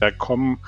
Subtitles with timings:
[0.00, 0.58] Da kommen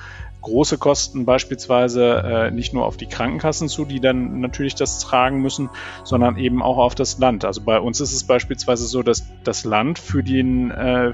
[0.43, 5.41] große Kosten beispielsweise äh, nicht nur auf die Krankenkassen zu, die dann natürlich das tragen
[5.41, 5.69] müssen,
[6.03, 7.45] sondern eben auch auf das Land.
[7.45, 11.13] Also bei uns ist es beispielsweise so, dass das Land für den, äh,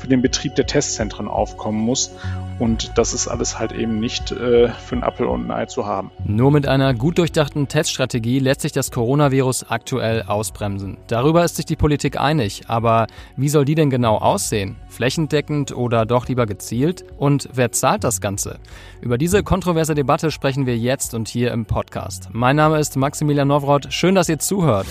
[0.00, 2.10] für den Betrieb der Testzentren aufkommen muss.
[2.58, 5.86] Und das ist alles halt eben nicht äh, für einen Apfel und ein Ei zu
[5.86, 6.10] haben.
[6.24, 10.98] Nur mit einer gut durchdachten Teststrategie lässt sich das Coronavirus aktuell ausbremsen.
[11.06, 12.62] Darüber ist sich die Politik einig.
[12.66, 13.06] Aber
[13.36, 14.76] wie soll die denn genau aussehen?
[14.88, 17.04] Flächendeckend oder doch lieber gezielt?
[17.16, 18.58] Und wer zahlt das Ganze?
[19.00, 22.28] Über diese kontroverse Debatte sprechen wir jetzt und hier im Podcast.
[22.32, 23.92] Mein Name ist Maximilian Nowroth.
[23.92, 24.86] Schön, dass ihr zuhört.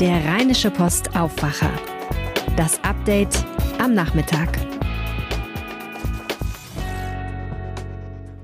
[0.00, 1.70] Der Rheinische Post Aufwacher.
[2.56, 3.46] Das Update
[3.82, 4.48] am Nachmittag.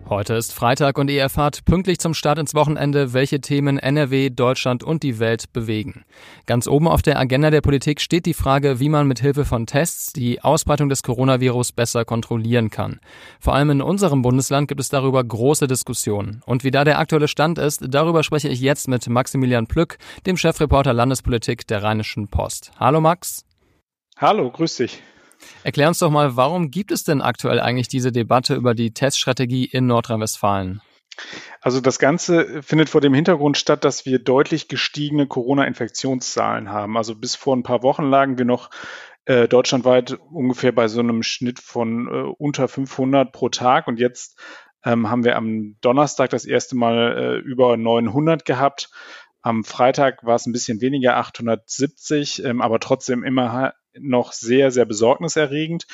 [0.09, 4.83] Heute ist Freitag und ihr erfahrt pünktlich zum Start ins Wochenende, welche Themen NRW, Deutschland
[4.83, 6.05] und die Welt bewegen.
[6.47, 9.67] Ganz oben auf der Agenda der Politik steht die Frage, wie man mit Hilfe von
[9.67, 12.99] Tests die Ausbreitung des Coronavirus besser kontrollieren kann.
[13.39, 16.43] Vor allem in unserem Bundesland gibt es darüber große Diskussionen.
[16.47, 20.37] Und wie da der aktuelle Stand ist, darüber spreche ich jetzt mit Maximilian Plück, dem
[20.37, 22.73] Chefreporter Landespolitik der Rheinischen Post.
[22.81, 23.45] Hallo Max.
[24.17, 25.01] Hallo, grüß dich.
[25.63, 29.65] Erklär uns doch mal, warum gibt es denn aktuell eigentlich diese Debatte über die Teststrategie
[29.65, 30.81] in Nordrhein-Westfalen?
[31.61, 36.97] Also das Ganze findet vor dem Hintergrund statt, dass wir deutlich gestiegene Corona-Infektionszahlen haben.
[36.97, 38.71] Also bis vor ein paar Wochen lagen wir noch
[39.25, 44.41] äh, deutschlandweit ungefähr bei so einem Schnitt von äh, unter 500 pro Tag und jetzt
[44.85, 48.91] ähm, haben wir am Donnerstag das erste Mal äh, über 900 gehabt.
[49.43, 54.85] Am Freitag war es ein bisschen weniger, 870, ähm, aber trotzdem immer noch sehr, sehr
[54.85, 55.87] besorgniserregend.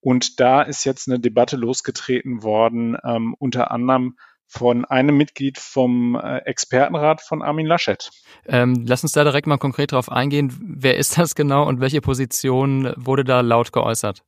[0.00, 4.16] Und da ist jetzt eine Debatte losgetreten worden, ähm, unter anderem
[4.46, 8.10] von einem Mitglied vom äh, Expertenrat von Armin Laschet.
[8.46, 10.56] Ähm, lass uns da direkt mal konkret drauf eingehen.
[10.62, 14.22] Wer ist das genau und welche Position wurde da laut geäußert?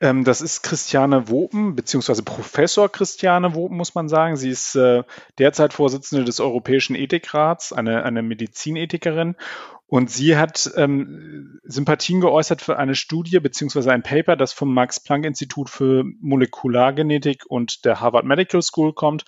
[0.00, 4.36] Ähm, das ist Christiane Wopen, beziehungsweise Professor Christiane Wopen, muss man sagen.
[4.36, 5.04] Sie ist äh,
[5.38, 9.36] derzeit Vorsitzende des Europäischen Ethikrats, eine, eine Medizinethikerin.
[9.86, 15.68] Und sie hat ähm, Sympathien geäußert für eine Studie beziehungsweise ein Paper, das vom Max-Planck-Institut
[15.68, 19.24] für Molekulargenetik und der Harvard Medical School kommt.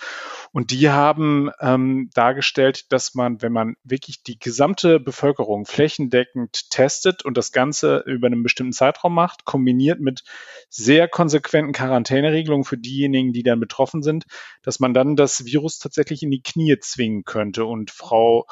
[0.52, 7.22] Und die haben ähm, dargestellt, dass man, wenn man wirklich die gesamte Bevölkerung flächendeckend testet
[7.22, 10.24] und das Ganze über einen bestimmten Zeitraum macht, kombiniert mit
[10.70, 14.24] sehr konsequenten Quarantäneregelungen für diejenigen, die dann betroffen sind,
[14.62, 17.66] dass man dann das Virus tatsächlich in die Knie zwingen könnte.
[17.66, 18.46] Und Frau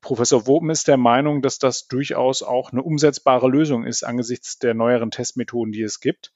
[0.00, 4.74] Professor Woben ist der Meinung, dass das durchaus auch eine umsetzbare Lösung ist angesichts der
[4.74, 6.32] neueren Testmethoden, die es gibt.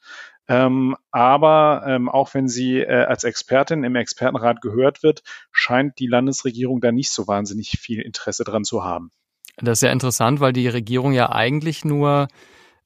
[0.46, 5.22] Ähm, aber ähm, auch wenn sie äh, als Expertin im Expertenrat gehört wird,
[5.52, 9.10] scheint die Landesregierung da nicht so wahnsinnig viel Interesse dran zu haben.
[9.56, 12.28] Das ist ja interessant, weil die Regierung ja eigentlich nur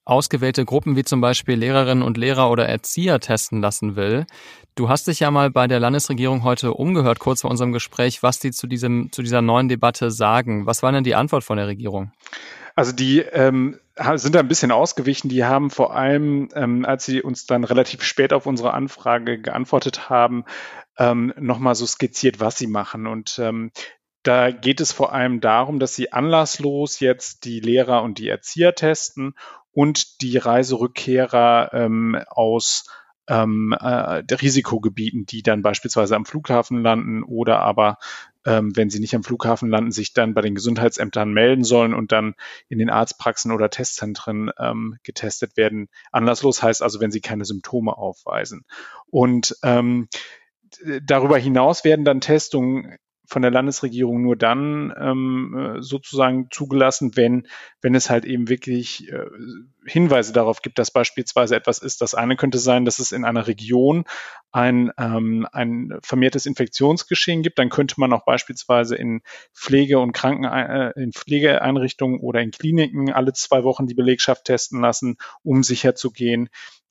[0.08, 4.26] ausgewählte Gruppen wie zum Beispiel Lehrerinnen und Lehrer oder Erzieher testen lassen will.
[4.74, 8.38] Du hast dich ja mal bei der Landesregierung heute umgehört, kurz vor unserem Gespräch, was
[8.38, 10.66] die zu, diesem, zu dieser neuen Debatte sagen.
[10.66, 12.12] Was war denn die Antwort von der Regierung?
[12.74, 13.80] Also die ähm,
[14.14, 15.28] sind da ein bisschen ausgewichen.
[15.28, 20.08] Die haben vor allem, ähm, als sie uns dann relativ spät auf unsere Anfrage geantwortet
[20.08, 20.44] haben,
[20.96, 23.06] ähm, nochmal so skizziert, was sie machen.
[23.06, 23.72] Und ähm,
[24.22, 28.74] da geht es vor allem darum, dass sie anlasslos jetzt die Lehrer und die Erzieher
[28.74, 29.34] testen
[29.72, 32.86] und die Reiserückkehrer ähm, aus
[33.28, 37.98] ähm, äh, Risikogebieten, die dann beispielsweise am Flughafen landen oder aber,
[38.46, 42.10] ähm, wenn sie nicht am Flughafen landen, sich dann bei den Gesundheitsämtern melden sollen und
[42.10, 42.34] dann
[42.68, 45.88] in den Arztpraxen oder Testzentren ähm, getestet werden.
[46.10, 48.64] Anlasslos heißt also, wenn sie keine Symptome aufweisen.
[49.10, 50.08] Und ähm,
[51.02, 52.96] darüber hinaus werden dann Testungen
[53.28, 57.46] von der Landesregierung nur dann ähm, äh, sozusagen zugelassen, wenn,
[57.82, 59.26] wenn es halt eben wirklich äh,
[59.86, 62.00] Hinweise darauf gibt, dass beispielsweise etwas ist.
[62.00, 64.04] Das eine könnte sein, dass es in einer Region
[64.50, 67.58] ein, ähm, ein vermehrtes Infektionsgeschehen gibt.
[67.58, 69.20] Dann könnte man auch beispielsweise in
[69.54, 74.80] Pflege- und Kranken, äh, in Pflegeeinrichtungen oder in Kliniken alle zwei Wochen die Belegschaft testen
[74.80, 76.48] lassen, um sicherzugehen,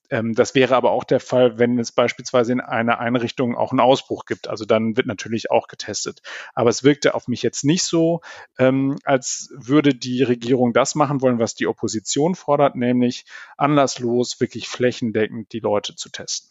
[0.09, 4.25] das wäre aber auch der Fall, wenn es beispielsweise in einer Einrichtung auch einen Ausbruch
[4.25, 4.47] gibt.
[4.47, 6.21] Also dann wird natürlich auch getestet.
[6.55, 8.21] Aber es wirkte auf mich jetzt nicht so,
[8.57, 13.25] ähm, als würde die Regierung das machen wollen, was die Opposition fordert, nämlich
[13.57, 16.49] anlasslos, wirklich flächendeckend die Leute zu testen.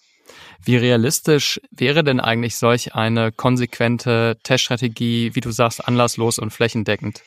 [0.62, 7.22] Wie realistisch wäre denn eigentlich solch eine konsequente Teststrategie, wie du sagst, anlasslos und flächendeckend?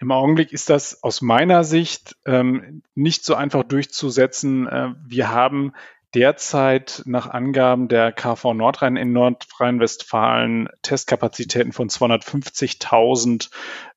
[0.00, 4.66] Im Augenblick ist das aus meiner Sicht ähm, nicht so einfach durchzusetzen.
[4.66, 5.72] Äh, wir haben
[6.14, 13.50] derzeit nach Angaben der KV Nordrhein in Nordrhein-Westfalen Testkapazitäten von 250.000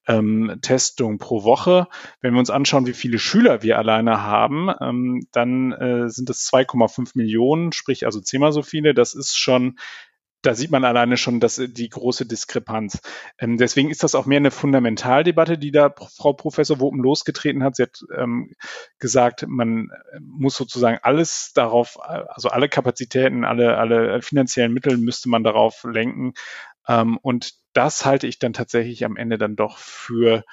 [0.07, 1.87] ähm, Testungen pro Woche.
[2.21, 6.51] Wenn wir uns anschauen, wie viele Schüler wir alleine haben, ähm, dann äh, sind es
[6.51, 8.93] 2,5 Millionen, sprich also zehnmal so viele.
[8.93, 9.77] Das ist schon
[10.47, 13.01] da sieht man alleine schon dass die große Diskrepanz.
[13.37, 17.75] Ähm, deswegen ist das auch mehr eine Fundamentaldebatte, die da Frau Professor Wopen losgetreten hat.
[17.75, 18.55] Sie hat ähm,
[18.97, 19.89] gesagt, man
[20.21, 26.33] muss sozusagen alles darauf, also alle Kapazitäten, alle, alle finanziellen Mittel müsste man darauf lenken.
[26.87, 30.45] Ähm, und das halte ich dann tatsächlich am Ende dann doch für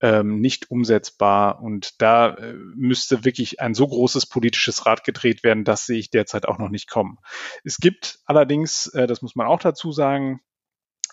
[0.00, 1.62] ähm, nicht umsetzbar.
[1.62, 6.10] Und da äh, müsste wirklich ein so großes politisches Rad gedreht werden, das sehe ich
[6.10, 7.18] derzeit auch noch nicht kommen.
[7.64, 10.40] Es gibt allerdings, äh, das muss man auch dazu sagen,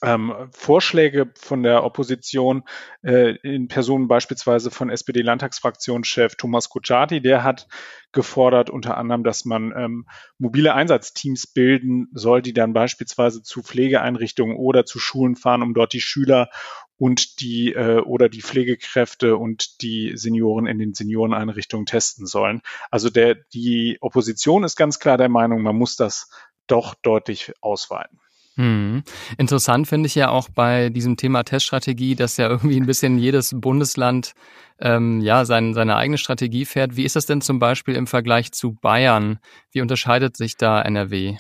[0.04, 2.64] ähm, Vorschläge von der Opposition
[3.04, 7.68] äh, in Personen beispielsweise von SPD-Landtagsfraktionschef Thomas Kutschaty, der hat
[8.12, 10.08] gefordert unter anderem, dass man ähm,
[10.38, 15.94] mobile Einsatzteams bilden soll, die dann beispielsweise zu Pflegeeinrichtungen oder zu Schulen fahren, um dort
[15.94, 16.50] die Schüler
[16.98, 22.62] und die äh, oder die Pflegekräfte und die Senioren in den Senioreneinrichtungen testen sollen.
[22.92, 26.30] Also der, die Opposition ist ganz klar der Meinung, man muss das
[26.68, 28.20] doch deutlich ausweiten.
[28.56, 29.04] Hm.
[29.38, 33.52] Interessant finde ich ja auch bei diesem Thema Teststrategie, dass ja irgendwie ein bisschen jedes
[33.56, 34.34] Bundesland
[34.80, 36.96] ähm, ja sein, seine eigene Strategie fährt.
[36.96, 39.40] Wie ist das denn zum Beispiel im Vergleich zu Bayern?
[39.72, 41.38] Wie unterscheidet sich da NRW?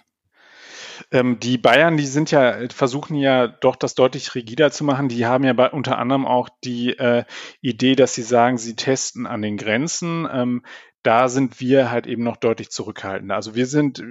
[1.11, 5.09] Ähm, die Bayern, die sind ja, versuchen ja doch das deutlich rigider zu machen.
[5.09, 7.25] Die haben ja bei, unter anderem auch die äh,
[7.61, 10.27] Idee, dass sie sagen, sie testen an den Grenzen.
[10.31, 10.63] Ähm,
[11.03, 13.35] da sind wir halt eben noch deutlich zurückhaltender.
[13.35, 14.03] Also wir sind äh,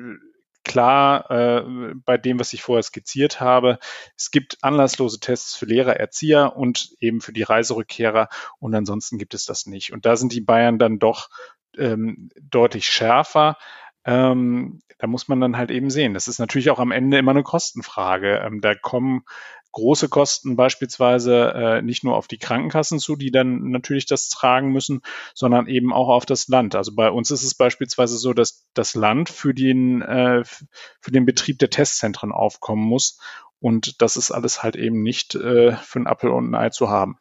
[0.65, 3.79] klar äh, bei dem, was ich vorher skizziert habe.
[4.17, 8.29] Es gibt anlasslose Tests für Lehrer, Erzieher und eben für die Reiserückkehrer
[8.59, 9.93] und ansonsten gibt es das nicht.
[9.93, 11.29] Und da sind die Bayern dann doch
[11.77, 13.57] ähm, deutlich schärfer.
[14.05, 16.15] Ähm, da muss man dann halt eben sehen.
[16.15, 18.41] Das ist natürlich auch am Ende immer eine Kostenfrage.
[18.45, 19.25] Ähm, da kommen
[19.73, 24.71] große Kosten beispielsweise äh, nicht nur auf die Krankenkassen zu, die dann natürlich das tragen
[24.71, 25.03] müssen,
[25.35, 26.75] sondern eben auch auf das Land.
[26.75, 31.25] Also bei uns ist es beispielsweise so, dass das Land für den, äh, für den
[31.25, 33.19] Betrieb der Testzentren aufkommen muss.
[33.61, 36.89] Und das ist alles halt eben nicht äh, für einen Apfel und ein Ei zu
[36.89, 37.19] haben.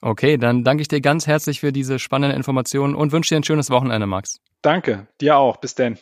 [0.00, 3.44] Okay, dann danke ich dir ganz herzlich für diese spannenden Informationen und wünsche dir ein
[3.44, 4.40] schönes Wochenende, Max.
[4.62, 5.58] Danke, dir auch.
[5.58, 5.98] Bis denn.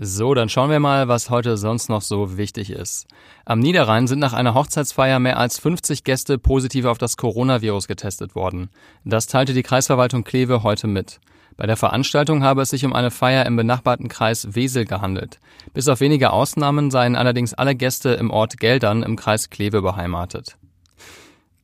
[0.00, 3.08] So, dann schauen wir mal, was heute sonst noch so wichtig ist.
[3.44, 8.36] Am Niederrhein sind nach einer Hochzeitsfeier mehr als 50 Gäste positiv auf das Coronavirus getestet
[8.36, 8.70] worden.
[9.04, 11.18] Das teilte die Kreisverwaltung Kleve heute mit.
[11.56, 15.40] Bei der Veranstaltung habe es sich um eine Feier im benachbarten Kreis Wesel gehandelt.
[15.74, 20.57] Bis auf wenige Ausnahmen seien allerdings alle Gäste im Ort Geldern im Kreis Kleve beheimatet.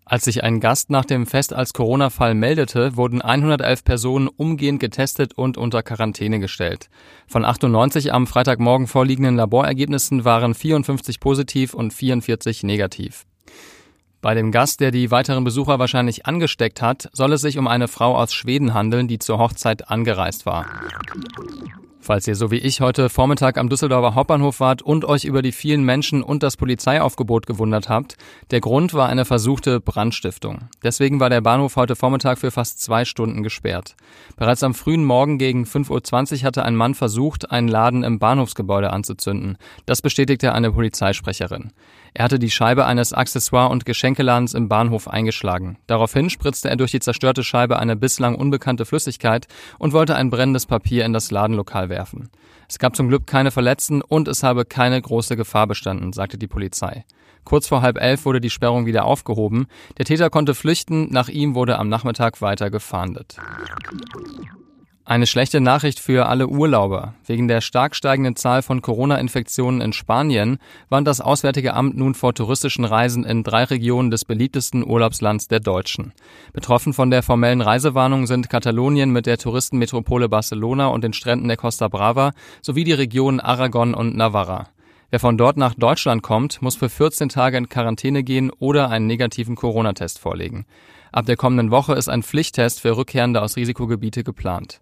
[0.06, 5.32] Als sich ein Gast nach dem Fest als Corona-Fall meldete, wurden 111 Personen umgehend getestet
[5.32, 6.90] und unter Quarantäne gestellt.
[7.26, 13.24] Von 98 am Freitagmorgen vorliegenden Laborergebnissen waren 54 positiv und 44 negativ.
[14.20, 17.88] Bei dem Gast, der die weiteren Besucher wahrscheinlich angesteckt hat, soll es sich um eine
[17.88, 20.66] Frau aus Schweden handeln, die zur Hochzeit angereist war.
[22.04, 25.52] Falls ihr so wie ich heute Vormittag am Düsseldorfer Hauptbahnhof wart und euch über die
[25.52, 28.18] vielen Menschen und das Polizeiaufgebot gewundert habt,
[28.50, 30.68] der Grund war eine versuchte Brandstiftung.
[30.82, 33.96] Deswegen war der Bahnhof heute Vormittag für fast zwei Stunden gesperrt.
[34.36, 38.92] Bereits am frühen Morgen gegen 5.20 Uhr hatte ein Mann versucht, einen Laden im Bahnhofsgebäude
[38.92, 39.56] anzuzünden.
[39.86, 41.72] Das bestätigte eine Polizeisprecherin.
[42.16, 45.78] Er hatte die Scheibe eines Accessoire- und Geschenkeladens im Bahnhof eingeschlagen.
[45.88, 49.48] Daraufhin spritzte er durch die zerstörte Scheibe eine bislang unbekannte Flüssigkeit
[49.80, 52.30] und wollte ein brennendes Papier in das Ladenlokal werfen.
[52.68, 56.46] Es gab zum Glück keine Verletzten und es habe keine große Gefahr bestanden, sagte die
[56.46, 57.04] Polizei.
[57.42, 59.66] Kurz vor halb elf wurde die Sperrung wieder aufgehoben.
[59.98, 63.36] Der Täter konnte flüchten, nach ihm wurde am Nachmittag weiter gefahndet.
[65.06, 67.12] Eine schlechte Nachricht für alle Urlauber.
[67.26, 70.56] Wegen der stark steigenden Zahl von Corona-Infektionen in Spanien
[70.88, 75.60] warnt das Auswärtige Amt nun vor touristischen Reisen in drei Regionen des beliebtesten Urlaubslands der
[75.60, 76.14] Deutschen.
[76.54, 81.58] Betroffen von der formellen Reisewarnung sind Katalonien mit der Touristenmetropole Barcelona und den Stränden der
[81.58, 82.32] Costa Brava
[82.62, 84.70] sowie die Regionen Aragon und Navarra.
[85.10, 89.06] Wer von dort nach Deutschland kommt, muss für 14 Tage in Quarantäne gehen oder einen
[89.06, 90.64] negativen Corona-Test vorlegen.
[91.12, 94.80] Ab der kommenden Woche ist ein Pflichttest für Rückkehrende aus Risikogebiete geplant.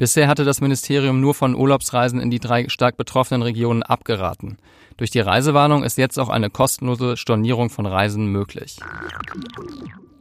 [0.00, 4.56] Bisher hatte das Ministerium nur von Urlaubsreisen in die drei stark betroffenen Regionen abgeraten.
[4.96, 8.78] Durch die Reisewarnung ist jetzt auch eine kostenlose Stornierung von Reisen möglich.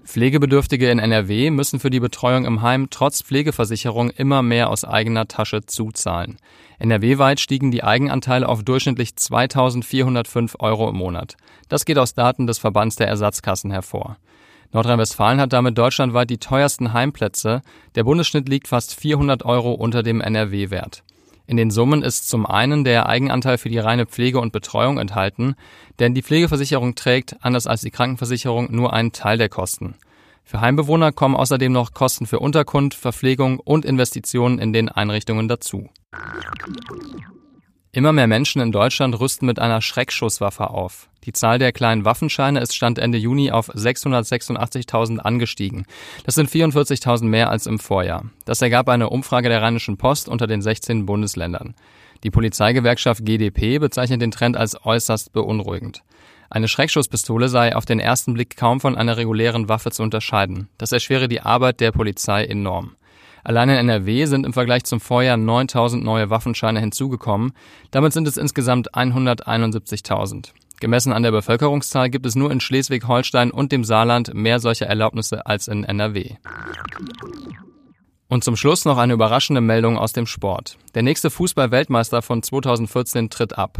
[0.03, 5.29] Pflegebedürftige in NRW müssen für die Betreuung im Heim trotz Pflegeversicherung immer mehr aus eigener
[5.29, 6.36] Tasche zuzahlen.
[6.79, 11.38] NRW-weit stiegen die Eigenanteile auf durchschnittlich 2405 Euro im Monat.
[11.69, 14.17] Das geht aus Daten des Verbands der Ersatzkassen hervor.
[14.71, 17.61] Nordrhein-Westfalen hat damit deutschlandweit die teuersten Heimplätze.
[17.95, 21.03] Der Bundesschnitt liegt fast 400 Euro unter dem NRW-Wert.
[21.47, 25.55] In den Summen ist zum einen der Eigenanteil für die reine Pflege und Betreuung enthalten,
[25.97, 29.95] denn die Pflegeversicherung trägt, anders als die Krankenversicherung, nur einen Teil der Kosten.
[30.43, 35.89] Für Heimbewohner kommen außerdem noch Kosten für Unterkunft, Verpflegung und Investitionen in den Einrichtungen dazu.
[37.91, 41.10] Immer mehr Menschen in Deutschland rüsten mit einer Schreckschusswaffe auf.
[41.24, 45.86] Die Zahl der kleinen Waffenscheine ist Stand Ende Juni auf 686.000 angestiegen.
[46.24, 48.25] Das sind 44.000 mehr als im Vorjahr.
[48.46, 51.74] Das ergab eine Umfrage der Rheinischen Post unter den 16 Bundesländern.
[52.24, 56.03] Die Polizeigewerkschaft GdP bezeichnet den Trend als äußerst beunruhigend.
[56.51, 60.69] Eine Schreckschusspistole sei auf den ersten Blick kaum von einer regulären Waffe zu unterscheiden.
[60.77, 62.96] Das erschwere die Arbeit der Polizei enorm.
[63.43, 67.53] Allein in NRW sind im Vergleich zum Vorjahr 9000 neue Waffenscheine hinzugekommen.
[67.91, 70.50] Damit sind es insgesamt 171.000.
[70.79, 75.46] Gemessen an der Bevölkerungszahl gibt es nur in Schleswig-Holstein und dem Saarland mehr solcher Erlaubnisse
[75.46, 76.36] als in NRW.
[78.29, 80.77] Und zum Schluss noch eine überraschende Meldung aus dem Sport.
[80.93, 83.79] Der nächste Fußball-Weltmeister von 2014 tritt ab.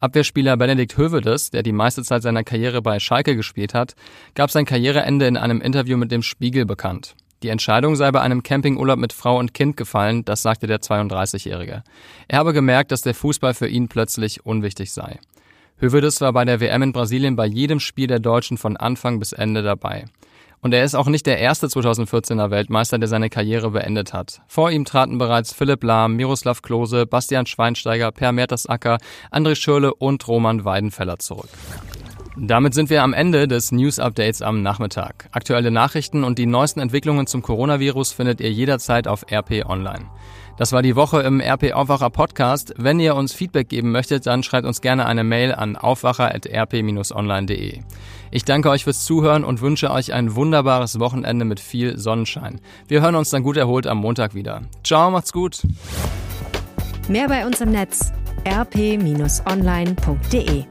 [0.00, 3.94] Abwehrspieler Benedikt Hövedes, der die meiste Zeit seiner Karriere bei Schalke gespielt hat,
[4.34, 7.14] gab sein Karriereende in einem Interview mit dem Spiegel bekannt.
[7.42, 11.82] Die Entscheidung sei bei einem Campingurlaub mit Frau und Kind gefallen, das sagte der 32-Jährige.
[12.28, 15.18] Er habe gemerkt, dass der Fußball für ihn plötzlich unwichtig sei.
[15.78, 19.32] Hövedes war bei der WM in Brasilien bei jedem Spiel der Deutschen von Anfang bis
[19.32, 20.04] Ende dabei.
[20.60, 24.42] Und er ist auch nicht der erste 2014er Weltmeister, der seine Karriere beendet hat.
[24.46, 28.98] Vor ihm traten bereits Philipp Lahm, Miroslav Klose, Bastian Schweinsteiger, Per Mertesacker,
[29.32, 31.48] André Schürle und Roman Weidenfeller zurück.
[32.42, 35.28] Damit sind wir am Ende des News Updates am Nachmittag.
[35.30, 40.06] Aktuelle Nachrichten und die neuesten Entwicklungen zum Coronavirus findet ihr jederzeit auf RP Online.
[40.56, 42.72] Das war die Woche im RP Aufwacher Podcast.
[42.78, 47.80] Wenn ihr uns Feedback geben möchtet, dann schreibt uns gerne eine Mail an aufwacher.rp-online.de.
[48.30, 52.62] Ich danke euch fürs Zuhören und wünsche euch ein wunderbares Wochenende mit viel Sonnenschein.
[52.88, 54.62] Wir hören uns dann gut erholt am Montag wieder.
[54.82, 55.60] Ciao, macht's gut.
[57.06, 58.14] Mehr bei uns im Netz
[58.48, 60.64] rp-online.de